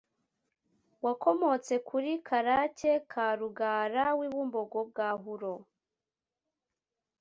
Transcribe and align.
wakomotse 1.05 1.73
kuri 1.87 2.11
karake 2.27 2.91
ka 3.11 3.27
rugara 3.39 4.05
w’i 4.19 4.27
bumbogo 4.33 4.79
bwa 4.89 5.09
huro 5.21 5.55